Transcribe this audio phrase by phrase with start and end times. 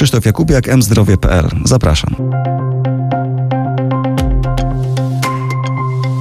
[0.00, 1.48] Krzysztof Jakubiak, mzdrowie.pl.
[1.64, 2.14] Zapraszam.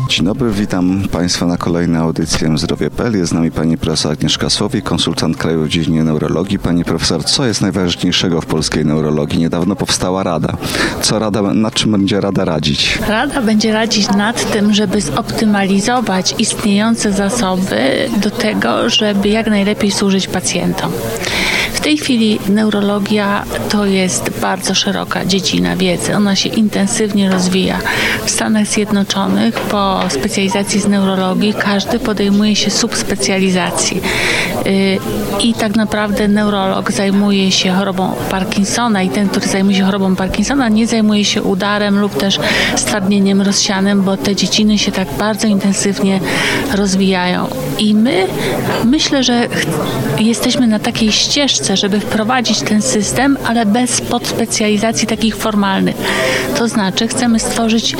[0.09, 3.17] Dzień dobry, witam Państwa na kolejnej audycji Zdrowie.pl.
[3.17, 6.59] Jest z nami pani profesor Agnieszka Słowi, konsultant kraju w dziedzinie neurologii.
[6.59, 9.39] Pani profesor, co jest najważniejszego w polskiej neurologii?
[9.39, 10.57] Niedawno powstała Rada.
[11.01, 12.99] Co Rada, nad czym będzie Rada radzić?
[13.07, 20.27] Rada będzie radzić nad tym, żeby zoptymalizować istniejące zasoby do tego, żeby jak najlepiej służyć
[20.27, 20.91] pacjentom.
[21.79, 26.15] W tej chwili neurologia to jest bardzo szeroka dziedzina wiedzy.
[26.15, 27.79] Ona się intensywnie rozwija.
[28.25, 34.01] W Stanach Zjednoczonych po specjalizacji z neurologii każdy podejmuje się subspecjalizacji.
[35.43, 40.69] I tak naprawdę neurolog zajmuje się chorobą Parkinsona i ten, który zajmuje się chorobą Parkinsona
[40.69, 42.39] nie zajmuje się udarem lub też
[42.75, 46.19] stwardnieniem rozsianym, bo te dziedziny się tak bardzo intensywnie
[46.75, 47.47] rozwijają.
[47.79, 48.27] I my
[48.83, 49.47] myślę, że
[50.19, 55.95] jesteśmy na takiej ścieżce, żeby wprowadzić ten system, ale bez podspecjalizacji takich formalnych.
[56.57, 57.95] To znaczy chcemy stworzyć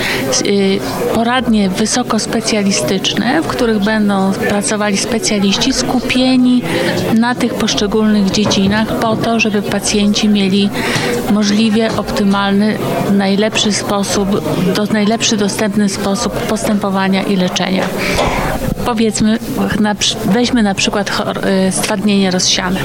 [0.45, 0.79] y,
[1.15, 6.61] poradnie wysokospecjalistyczne, w których będą pracowali specjaliści skupieni
[7.13, 10.69] na tych poszczególnych dziedzinach po to, żeby pacjenci mieli
[11.31, 12.77] możliwie optymalny,
[13.11, 14.29] najlepszy sposób,
[14.75, 17.83] do, najlepszy dostępny sposób postępowania i leczenia
[18.89, 19.39] powiedzmy,
[20.25, 21.11] weźmy na przykład
[21.69, 22.79] y, stwardnienie rozsiane.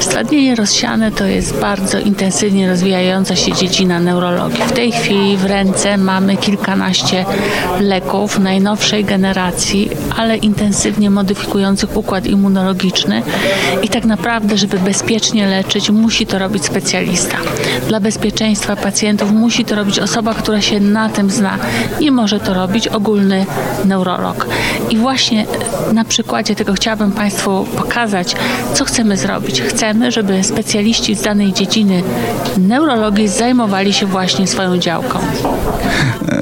[0.00, 4.62] Stwardnienie rozsiane to jest bardzo intensywnie rozwijająca się dziedzina neurologii.
[4.66, 7.24] W tej chwili w ręce mamy kilkanaście
[7.80, 13.22] leków najnowszej generacji, ale intensywnie modyfikujących układ immunologiczny
[13.82, 17.36] i tak naprawdę, żeby bezpiecznie leczyć, musi to robić specjalista.
[17.88, 21.58] Dla bezpieczeństwa pacjentów musi to robić osoba, która się na tym zna.
[22.00, 23.46] Nie może to robić ogólny
[23.84, 24.46] neurolog.
[24.90, 28.36] I właśnie właśnie na przykładzie tego chciałabym Państwu pokazać,
[28.74, 29.62] co chcemy zrobić.
[29.62, 32.02] Chcemy, żeby specjaliści z danej dziedziny
[32.58, 35.18] neurologii zajmowali się właśnie swoją działką.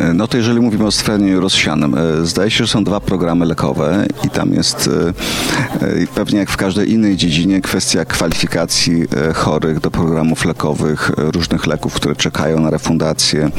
[0.03, 3.47] E, no to jeżeli mówimy o stwierdzeniu rozsianym, e, zdaje się, że są dwa programy
[3.47, 4.91] lekowe i tam jest
[5.83, 9.05] e, pewnie jak w każdej innej dziedzinie kwestia kwalifikacji
[9.35, 13.51] chorych do programów lekowych, różnych leków, które czekają na refundację,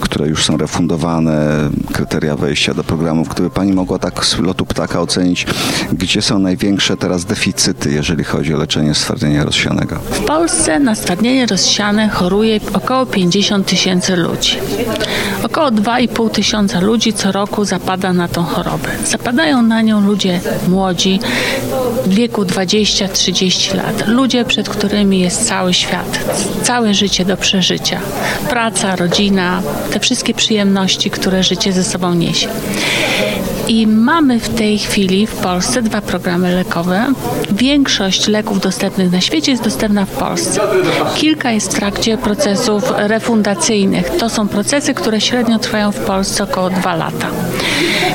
[0.00, 3.28] które już są refundowane, kryteria wejścia do programów.
[3.28, 5.46] Gdyby Pani mogła tak z lotu ptaka ocenić,
[5.92, 9.96] gdzie są największe teraz deficyty, jeżeli chodzi o leczenie stwardnienia rozsianego?
[9.96, 14.58] W Polsce na stwardnienie rozsiane choruje około 50 tysięcy ludzi.
[15.42, 18.88] Około 2,5 tysiąca ludzi co roku zapada na tą chorobę.
[19.06, 21.20] Zapadają na nią ludzie młodzi,
[22.06, 24.08] w wieku 20-30 lat.
[24.08, 26.18] Ludzie, przed którymi jest cały świat,
[26.62, 28.00] całe życie do przeżycia.
[28.48, 32.48] Praca, rodzina, te wszystkie przyjemności, które życie ze sobą niesie.
[33.68, 37.12] I mamy w tej chwili w Polsce dwa programy lekowe.
[37.50, 40.60] Większość leków dostępnych na świecie jest dostępna w Polsce.
[41.14, 44.10] Kilka jest w trakcie procesów refundacyjnych.
[44.10, 47.26] To są procesy, które średnio trwają w Polsce około dwa lata.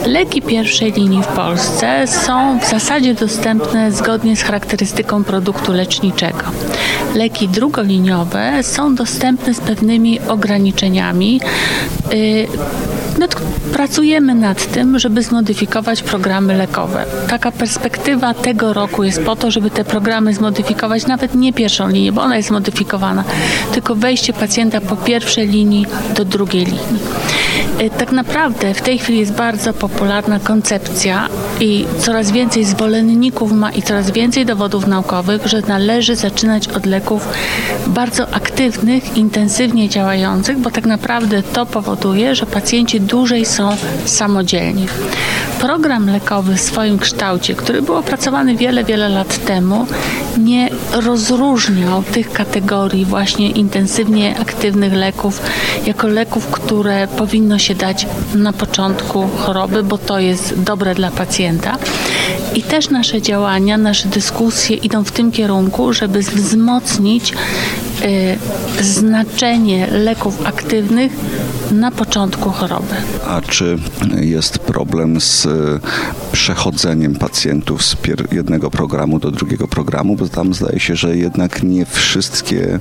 [0.05, 6.43] Leki pierwszej linii w Polsce są w zasadzie dostępne zgodnie z charakterystyką produktu leczniczego.
[7.15, 11.41] Leki drugoliniowe są dostępne z pewnymi ograniczeniami.
[13.19, 13.27] No,
[13.73, 17.05] pracujemy nad tym, żeby zmodyfikować programy lekowe.
[17.29, 22.11] Taka perspektywa tego roku jest po to, żeby te programy zmodyfikować, nawet nie pierwszą linię,
[22.11, 23.23] bo ona jest zmodyfikowana,
[23.71, 25.85] tylko wejście pacjenta po pierwszej linii
[26.15, 26.99] do drugiej linii.
[27.79, 31.29] E, tak naprawdę w tej chwili jest bardzo popularna koncepcja
[31.59, 37.27] i coraz więcej zwolenników ma i coraz więcej dowodów naukowych, że należy zaczynać od leków
[37.87, 43.69] bardzo aktywnych, intensywnie działających, bo tak naprawdę to powoduje, że pacjenci dłużej są
[44.05, 44.87] samodzielni.
[45.59, 49.85] Program lekowy w swoim kształcie, który był opracowany wiele, wiele lat temu,
[50.37, 55.41] nie rozróżniał tych kategorii właśnie intensywnie aktywnych leków
[55.85, 61.77] jako leków, które powinno się dać na początku choroby, bo to jest dobre dla pacjenta.
[62.55, 67.33] I też nasze działania, nasze dyskusje idą w tym kierunku, żeby wzmocnić
[68.01, 71.11] y, znaczenie leków aktywnych
[71.71, 72.95] na początku choroby.
[73.27, 73.77] A czy
[74.21, 75.49] jest problem z e,
[76.31, 77.95] przechodzeniem pacjentów z
[78.31, 80.15] jednego programu do drugiego programu?
[80.15, 82.79] Bo tam zdaje się, że jednak nie wszystkie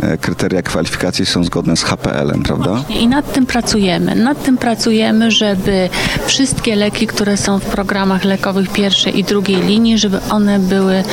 [0.00, 2.84] e, kryteria kwalifikacji są zgodne z HPL-em, prawda?
[2.88, 4.14] I nad tym pracujemy.
[4.14, 5.88] Nad tym pracujemy, żeby
[6.26, 11.04] wszystkie leki, które są w programach lekowych pierwszej i drugiej linii, żeby one były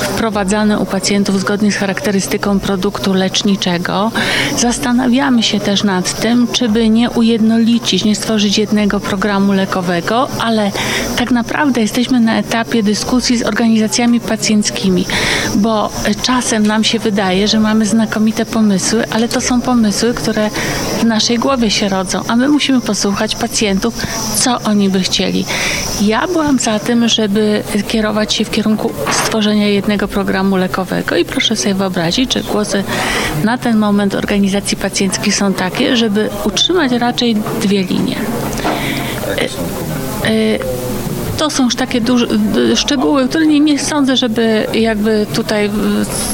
[0.00, 4.10] wprowadzane u pacjentów zgodnie z charakterystyką produktu leczniczego.
[4.58, 10.70] Zastanawiamy się też nad tym, czy by nie ujednolicić, nie stworzyć jednego programu lekowego, ale
[11.16, 15.04] tak naprawdę jesteśmy na etapie dyskusji z organizacjami pacjenckimi,
[15.56, 15.90] bo
[16.22, 20.50] czasem nam się wydaje, że mamy znakomite pomysły, ale to są pomysły, które
[21.00, 23.94] w naszej głowie się rodzą, a my musimy posłuchać pacjentów,
[24.34, 25.44] co oni by chcieli.
[26.00, 31.56] Ja byłam za tym, żeby kierować się w kierunku stworzenia jednego programu lekowego i proszę
[31.56, 32.84] sobie wyobrazić, że głosy
[33.44, 38.16] na ten moment organizacji pacjenckich są takie, żeby utrzymać raczej dwie linie.
[40.26, 40.58] Y, y,
[41.38, 42.26] to są już takie duże,
[42.76, 45.70] szczegóły, które nie, nie sądzę, żeby jakby tutaj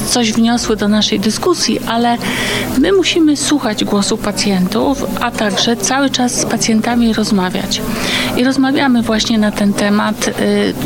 [0.09, 2.17] coś wniosły do naszej dyskusji, ale
[2.77, 7.81] my musimy słuchać głosu pacjentów, a także cały czas z pacjentami rozmawiać.
[8.39, 10.33] I rozmawiamy właśnie na ten temat, y,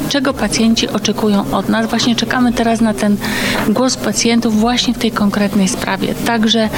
[0.09, 1.87] czego pacjenci oczekują od nas.
[1.87, 3.17] Właśnie czekamy teraz na ten
[3.69, 6.15] głos pacjentów właśnie w tej konkretnej sprawie.
[6.25, 6.69] Także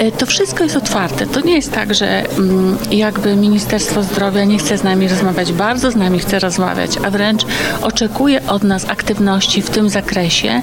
[0.00, 1.26] y, to wszystko jest otwarte.
[1.26, 5.52] To nie jest tak, że mm, jakby Ministerstwo Zdrowia nie chce z nami rozmawiać.
[5.52, 7.46] Bardzo z nami chce rozmawiać a wręcz
[7.82, 10.62] oczekuje od nas aktywności w tym zakresie,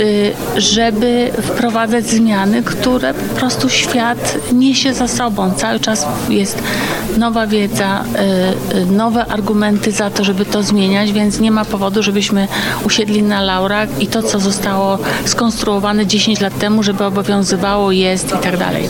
[0.00, 5.52] y, żeby wprowadzać zmiany, które po prostu świat niesie za sobą.
[5.56, 6.62] Cały czas jest
[7.18, 8.04] nowa wiedza,
[8.90, 12.48] nowe argumenty za to, żeby to zmieniać, więc nie ma powodu, żebyśmy
[12.84, 18.42] usiedli na laurach i to, co zostało skonstruowane 10 lat temu, żeby obowiązywało, jest i
[18.42, 18.88] tak dalej.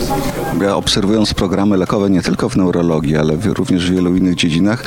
[0.61, 4.83] Ja obserwując programy lekowe nie tylko w neurologii, ale również w wielu innych dziedzinach,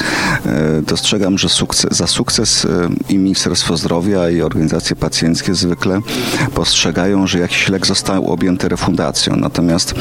[0.83, 2.69] dostrzegam, że sukces, za sukces e,
[3.09, 6.01] i Ministerstwo Zdrowia i organizacje pacjenckie zwykle
[6.55, 9.37] postrzegają, że jakiś lek został objęty refundacją.
[9.37, 9.95] Natomiast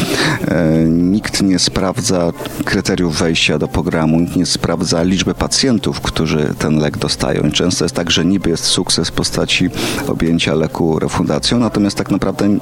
[0.47, 2.31] e, nikt nie sprawdza
[2.65, 7.41] kryteriów wejścia do programu, nikt nie sprawdza liczby pacjentów, którzy ten lek dostają.
[7.41, 9.69] I często jest tak, że niby jest sukces w postaci
[10.07, 12.57] objęcia leku refundacją, natomiast tak naprawdę e,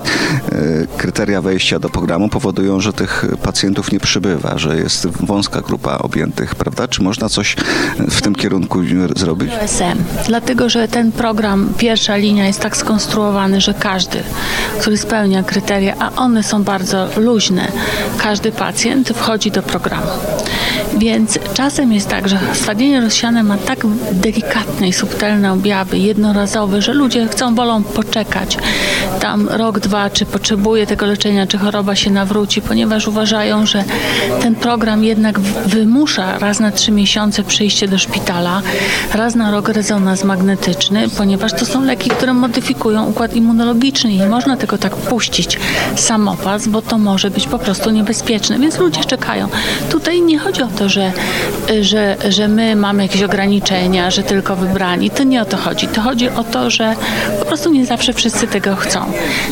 [0.97, 6.55] kryteria wejścia do programu powodują, że tych pacjentów nie przybywa, że jest wąska grupa objętych,
[6.55, 6.87] prawda?
[6.87, 7.55] Czy można coś
[7.99, 8.79] w tym kierunku
[9.15, 9.51] zrobić?
[9.63, 10.03] OSM.
[10.27, 14.23] Dlatego, że ten program, pierwsza linia jest tak skonstruowany, że każdy,
[14.79, 17.71] który spełnia kryteria, a one są bardzo luźne,
[18.17, 20.11] każdy pacjent wchodzi do programu.
[20.97, 23.79] Więc czasem jest tak, że stwardnienie rozsiane ma tak
[24.11, 28.57] delikatne i subtelne objawy, jednorazowe, że ludzie chcą, wolą poczekać.
[29.19, 33.83] Tam rok, dwa, czy potrzebuje tego leczenia, czy choroba się nawróci, ponieważ uważają, że
[34.41, 38.61] ten program jednak wymusza raz na trzy miesiące przyjście do szpitala,
[39.13, 44.27] raz na rok rezonans magnetyczny, ponieważ to są leki, które modyfikują układ immunologiczny i nie
[44.27, 45.59] można tego tak puścić.
[45.95, 49.47] Samopas, bo to może być po prostu niebezpieczne, więc ludzie czekają.
[49.89, 51.11] Tutaj nie chodzi o to, że,
[51.81, 55.09] że, że my mamy jakieś ograniczenia, że tylko wybrani.
[55.09, 55.87] To nie o to chodzi.
[55.87, 56.95] To chodzi o to, że
[57.39, 58.99] po prostu nie zawsze wszyscy tego chcą.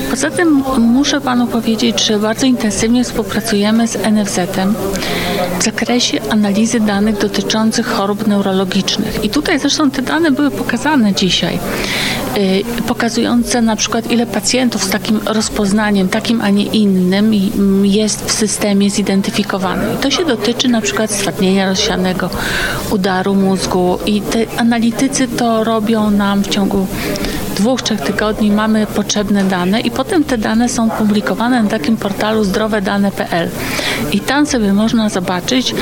[0.09, 4.75] Poza tym muszę panu powiedzieć, że bardzo intensywnie współpracujemy z NFZ-em
[5.59, 9.23] w zakresie analizy danych dotyczących chorób neurologicznych.
[9.23, 11.59] I tutaj zresztą te dane były pokazane dzisiaj,
[12.37, 17.33] y, pokazujące na przykład ile pacjentów z takim rozpoznaniem, takim a nie innym
[17.85, 19.93] jest w systemie zidentyfikowanym.
[19.93, 22.29] I to się dotyczy na przykład stwardnienia rozsianego,
[22.91, 26.87] udaru mózgu i te analitycy to robią nam w ciągu
[27.55, 32.43] dwóch, trzech tygodni mamy potrzebne dane i potem te dane są publikowane na takim portalu
[32.43, 33.49] zdrowedane.pl
[34.11, 35.75] i tam sobie można zobaczyć,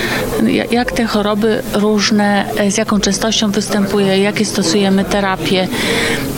[0.71, 5.67] jak te choroby różne, z jaką częstością występuje, jakie stosujemy terapie.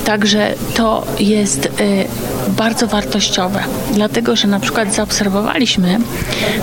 [0.06, 1.70] Także to jest y,
[2.48, 6.00] bardzo wartościowe, dlatego że na przykład zaobserwowaliśmy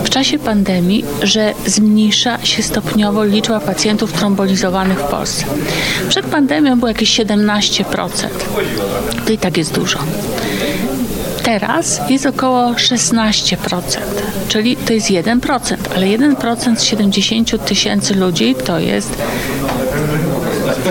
[0.04, 5.44] w czasie pandemii, że zmniejsza się stopniowo liczba pacjentów trombolizowanych w Polsce.
[6.08, 8.08] Przed pandemią było jakieś 17%.
[9.26, 9.98] To i tak jest dużo.
[11.42, 13.82] Teraz jest około 16%,
[14.48, 19.22] czyli to jest 1%, ale 1% z 70 tysięcy ludzi to jest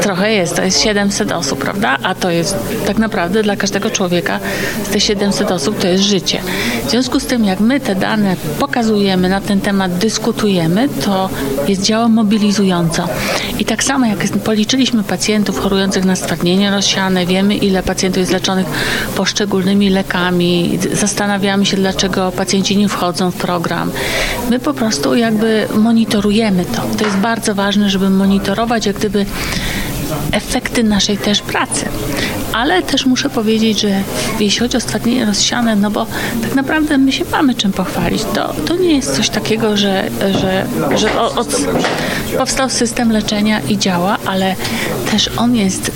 [0.01, 1.97] trochę jest, to jest 700 osób, prawda?
[2.03, 2.55] A to jest
[2.87, 4.39] tak naprawdę dla każdego człowieka
[4.83, 6.41] z tych 700 osób to jest życie.
[6.85, 11.29] W związku z tym, jak my te dane pokazujemy, na ten temat dyskutujemy, to
[11.67, 13.07] jest działa mobilizująco.
[13.59, 18.65] I tak samo jak policzyliśmy pacjentów chorujących na stwardnienie rozsiane, wiemy ile pacjentów jest leczonych
[19.15, 23.91] poszczególnymi lekami, zastanawiamy się, dlaczego pacjenci nie wchodzą w program.
[24.49, 26.81] My po prostu jakby monitorujemy to.
[26.97, 29.25] To jest bardzo ważne, żeby monitorować jak gdyby
[30.31, 31.85] efekty naszej też pracy.
[32.53, 34.03] Ale też muszę powiedzieć, że
[34.39, 36.05] jeśli chodzi o stwardnienie rozsiane, no bo
[36.41, 38.23] tak naprawdę my się mamy czym pochwalić.
[38.33, 40.09] To, to nie jest coś takiego, że,
[40.41, 40.65] że,
[40.97, 41.55] że od,
[42.37, 44.55] powstał system leczenia i działa, ale
[45.11, 45.91] też on jest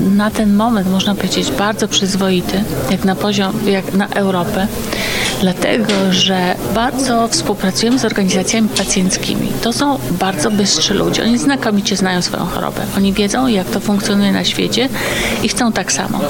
[0.00, 4.66] na ten moment, można powiedzieć, bardzo przyzwoity, jak na poziom, jak na Europę
[5.40, 9.48] Dlatego, że bardzo współpracujemy z organizacjami pacjenckimi.
[9.62, 11.22] To są bardzo bystrzy ludzie.
[11.22, 12.80] Oni znakomicie znają swoją chorobę.
[12.96, 14.88] Oni wiedzą, jak to funkcjonuje na świecie
[15.42, 16.20] i chcą tak samo.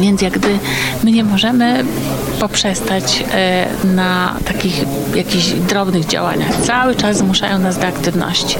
[0.00, 0.58] Więc jak gdy
[1.04, 1.84] my nie możemy
[2.40, 6.56] poprzestać e, na takich jakichś drobnych działaniach.
[6.62, 8.56] Cały czas zmuszają nas do aktywności.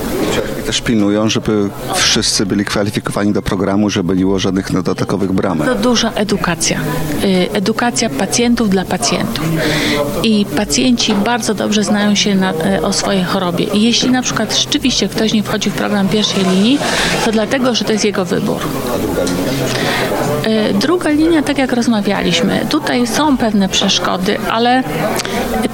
[0.66, 5.68] Też pilnują, żeby wszyscy byli kwalifikowani do programu, żeby nie było żadnych dodatkowych bramek.
[5.68, 6.80] To duża edukacja.
[7.24, 9.44] Y, edukacja pacjentów dla pacjentów.
[10.22, 13.64] I pacjenci bardzo dobrze znają się na, y, o swojej chorobie.
[13.64, 16.78] I jeśli na przykład rzeczywiście ktoś nie wchodzi w program pierwszej linii,
[17.24, 18.60] to dlatego, że to jest jego wybór.
[20.46, 24.82] Y, druga linia, tak jak rozmawialiśmy, tutaj są pewne przeszkody, ale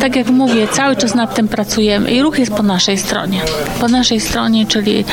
[0.00, 3.40] tak jak mówię, cały czas nad tym pracujemy i ruch jest po naszej stronie.
[3.80, 5.04] Po naszej stronie, czyli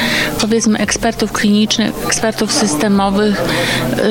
[0.42, 3.42] powiedzmy ekspertów klinicznych, ekspertów systemowych,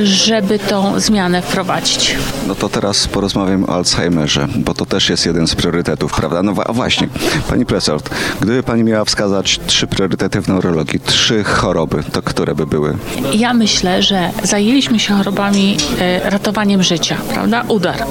[0.03, 2.17] żeby tą zmianę wprowadzić.
[2.47, 6.43] No to teraz porozmawiam o Alzheimerze, bo to też jest jeden z priorytetów, prawda?
[6.43, 7.09] No właśnie,
[7.49, 8.01] pani profesor,
[8.41, 12.97] gdyby pani miała wskazać trzy priorytety w neurologii, trzy choroby, to które by były?
[13.35, 17.65] Ja myślę, że zajęliśmy się chorobami, e, ratowaniem życia, prawda?
[17.69, 18.05] Udar.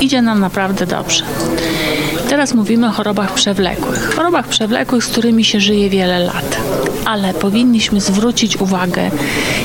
[0.00, 1.24] Idzie nam naprawdę dobrze.
[2.28, 4.14] Teraz mówimy o chorobach przewlekłych.
[4.16, 6.56] Chorobach przewlekłych, z którymi się żyje wiele lat.
[7.04, 9.10] Ale powinniśmy zwrócić uwagę,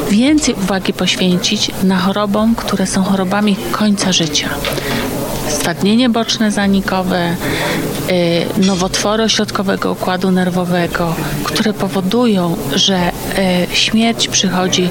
[0.09, 4.49] więcej uwagi poświęcić na chorobom, które są chorobami końca życia
[5.49, 7.35] stwardnienie boczne zanikowe,
[8.59, 14.89] y, nowotwory ośrodkowego układu nerwowego, które powodują, że y, śmierć przychodzi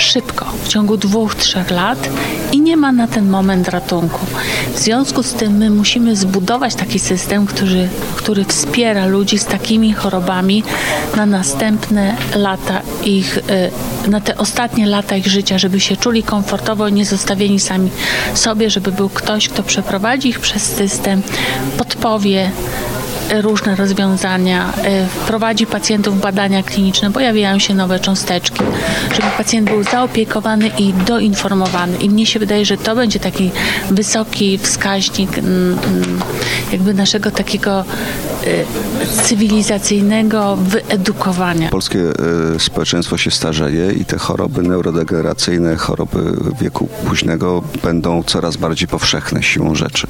[0.00, 2.08] szybko, w ciągu dwóch, trzech lat
[2.52, 4.26] i nie ma na ten moment ratunku.
[4.74, 9.92] W związku z tym my musimy zbudować taki system, który, który wspiera ludzi z takimi
[9.92, 10.62] chorobami
[11.16, 16.88] na następne lata ich, y, na te ostatnie lata ich życia, żeby się czuli komfortowo,
[16.88, 17.90] nie zostawieni sami
[18.34, 21.22] sobie, żeby był ktoś, kto przeprowadzi ich przez system,
[21.78, 22.50] podpowie,
[23.32, 28.60] różne rozwiązania, e, wprowadzi pacjentów w badania kliniczne, pojawiają się nowe cząsteczki,
[29.12, 31.96] żeby pacjent był zaopiekowany i doinformowany.
[31.96, 33.50] I mnie się wydaje, że to będzie taki
[33.90, 36.20] wysoki wskaźnik mm, mm,
[36.72, 37.84] jakby naszego takiego e,
[39.22, 41.68] cywilizacyjnego wyedukowania.
[41.68, 46.18] Polskie e, społeczeństwo się starzeje i te choroby neurodegeneracyjne, choroby
[46.60, 50.06] wieku późnego będą coraz bardziej powszechne siłą rzeczy.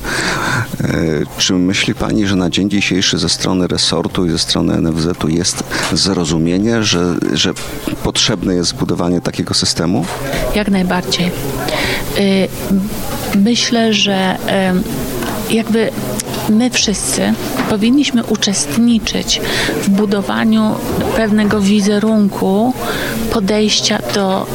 [1.38, 5.64] Czy myśli Pani, że na dzień dzisiejszy ze strony resortu i ze strony NFZ-u jest
[5.92, 7.52] zrozumienie, że, że
[8.02, 10.06] potrzebne jest zbudowanie takiego systemu?
[10.54, 11.26] Jak najbardziej.
[12.18, 12.48] Y,
[13.38, 14.38] myślę, że
[15.50, 15.90] jakby
[16.48, 17.34] my wszyscy
[17.70, 19.40] powinniśmy uczestniczyć
[19.82, 20.74] w budowaniu
[21.16, 22.74] pewnego wizerunku
[23.32, 24.46] podejścia do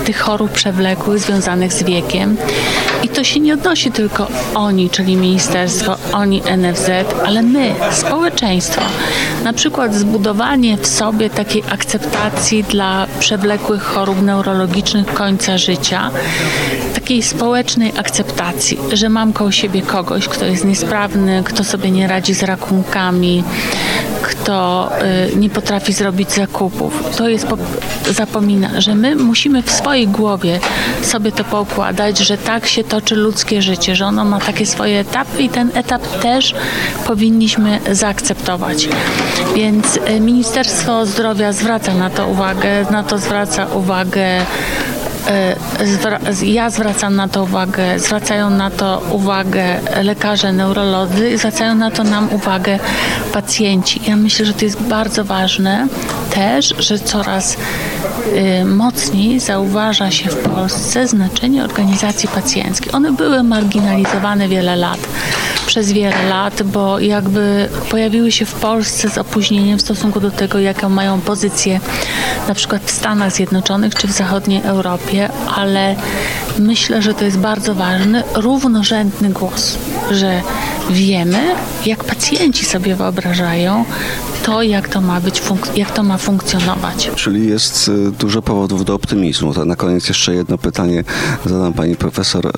[0.00, 2.36] y, tych chorób przewlekłych związanych z wiekiem.
[3.02, 6.90] I to się nie odnosi tylko oni, czyli ministerstwo, oni NFZ,
[7.26, 8.82] ale my, społeczeństwo.
[9.44, 16.10] Na przykład zbudowanie w sobie takiej akceptacji dla przewlekłych chorób neurologicznych końca życia,
[16.94, 22.34] takiej społecznej akceptacji, że mam koło siebie kogoś, kto jest niesprawny, kto sobie nie radzi
[22.34, 23.44] z rakunkami,
[24.44, 24.90] kto
[25.32, 27.16] y, nie potrafi zrobić zakupów.
[27.16, 27.46] To jest
[28.10, 30.60] zapomina, że my musimy w swojej głowie
[31.02, 35.42] sobie to poukładać, że tak się toczy ludzkie życie, że ono ma takie swoje etapy
[35.42, 36.54] i ten etap też
[37.06, 38.88] powinniśmy zaakceptować.
[39.56, 44.40] Więc y, Ministerstwo Zdrowia zwraca na to uwagę, na to zwraca uwagę
[46.42, 52.28] ja zwracam na to uwagę, zwracają na to uwagę lekarze, neurolodzy, zwracają na to nam
[52.32, 52.78] uwagę
[53.32, 54.00] pacjenci.
[54.06, 55.86] Ja myślę, że to jest bardzo ważne
[56.30, 57.56] też, że coraz
[58.60, 62.94] y, mocniej zauważa się w Polsce znaczenie organizacji pacjenckich.
[62.94, 64.98] One były marginalizowane wiele lat
[65.66, 70.58] przez wiele lat, bo jakby pojawiły się w Polsce z opóźnieniem w stosunku do tego,
[70.58, 71.80] jaką mają pozycję
[72.48, 75.96] na przykład w Stanach Zjednoczonych czy w zachodniej Europie, ale
[76.58, 79.78] myślę, że to jest bardzo ważny, równorzędny głos,
[80.10, 80.40] że
[80.90, 81.40] wiemy,
[81.86, 83.84] jak pacjenci sobie wyobrażają
[84.44, 85.42] to, jak to ma być,
[85.76, 87.10] jak to ma funkcjonować.
[87.14, 89.54] Czyli jest y, dużo powodów do optymizmu.
[89.54, 91.04] To na koniec jeszcze jedno pytanie
[91.44, 92.46] zadam pani profesor.
[92.46, 92.50] Y,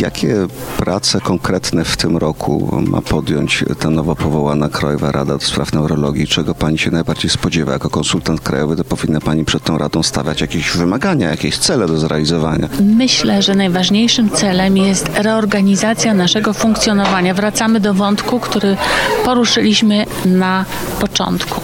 [0.00, 5.72] jakie prace konkretne w tym roku ma podjąć ta nowo powołana Krajowa Rada do Spraw
[5.72, 6.26] Neurologii?
[6.26, 7.72] Czego pani się najbardziej spodziewa?
[7.72, 11.98] Jako konsultant krajowy to powinna pani przed tą radą stawiać jakieś wymagania, jakieś cele do
[11.98, 12.68] zrealizowania.
[12.80, 17.34] Myślę, że najważniejszym celem jest reorganizacja naszego funkcjonowania.
[17.34, 18.76] Wracamy do wątku, który
[19.24, 20.64] poruszyliśmy na
[21.08, 21.60] początku.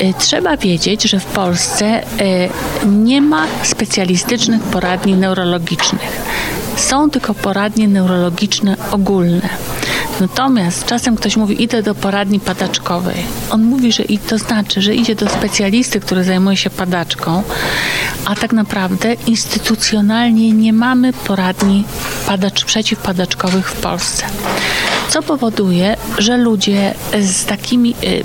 [0.00, 6.22] Y, trzeba wiedzieć, że w Polsce y, nie ma specjalistycznych poradni neurologicznych.
[6.76, 9.48] Są tylko poradnie neurologiczne ogólne.
[10.20, 13.16] Natomiast czasem ktoś mówi, idę do poradni padaczkowej.
[13.50, 17.42] On mówi, że i to znaczy, że idzie do specjalisty, który zajmuje się padaczką,
[18.24, 21.84] a tak naprawdę instytucjonalnie nie mamy poradni
[22.26, 24.24] padacz, przeciwpadaczkowych w Polsce.
[25.08, 28.24] Co powoduje, że ludzie z takimi y,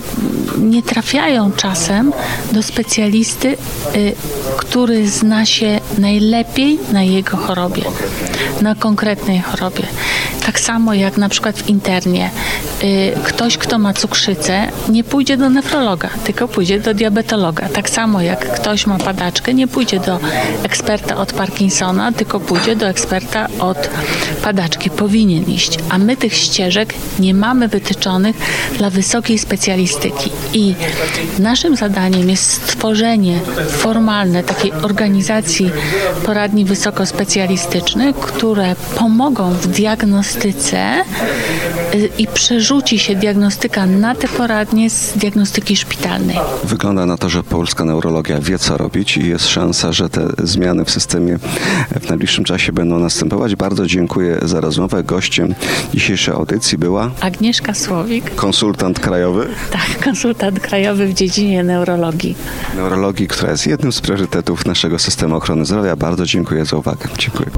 [0.58, 2.14] nie trafiają czasem
[2.52, 3.58] do specjalisty,
[3.96, 4.16] y,
[4.58, 7.84] który zna się najlepiej na jego chorobie,
[8.62, 9.84] na konkretnej chorobie.
[10.46, 12.30] Tak samo jak na przykład w internie
[12.84, 17.70] y, ktoś, kto ma cukrzycę, nie pójdzie do nefrologa, tylko pójdzie do diabetologa.
[17.70, 20.20] Tak samo jak ktoś ma padaczkę, nie pójdzie do
[20.64, 23.90] eksperta od Parkinsona, tylko pójdzie do eksperta od
[24.44, 24.90] padaczki.
[24.90, 25.78] Powinien iść.
[25.90, 28.36] A my tych ścieżek nie mamy wytyczonych
[28.78, 30.32] dla wysokiej specjalistyki.
[30.54, 30.76] I
[31.40, 35.72] naszym zadaniem jest stworzenie formalne takiej organizacji
[36.26, 40.31] poradni wysokospecjalistycznych, które pomogą w diagnostyce
[41.94, 46.38] y, i przerzuci się diagnostyka na te poradnie z diagnostyki szpitalnej.
[46.64, 50.86] Wygląda na to, że polska neurologia wie, co robić i jest szansa, że te zmiany
[50.86, 51.40] w systemie
[52.02, 53.56] w najbliższym czasie będą następować.
[53.56, 55.04] Bardzo dziękuję za rozmowę.
[55.04, 55.56] Gościem
[55.94, 58.36] dzisiejszej audycji była Agnieszka Słowik.
[58.36, 59.48] Konsultant krajowy.
[59.72, 62.36] Tak, konsultant krajowy w dziedzinie neurologii.
[62.76, 65.96] Neurologii, która jest jednym z priorytetów naszego systemu ochrony zdrowia.
[65.96, 67.10] Bardzo dziękuję za uwagę.
[67.18, 67.50] Dziękuję.